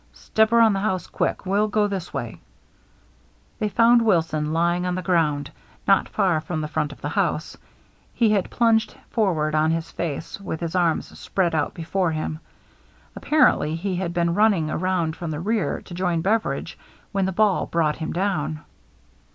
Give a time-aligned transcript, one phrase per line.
[0.13, 1.45] "Step around the house, quick.
[1.45, 2.41] We'll go this way."
[3.59, 5.51] They found Wilson lying on the ground,
[5.87, 7.55] not far from the front of the house.
[8.11, 12.39] He had plunged forward on his face, with his arms spread out before him.
[13.15, 16.79] Apparently he had been running around from the rear to join Beveridge
[17.11, 18.61] when the ball brought him down.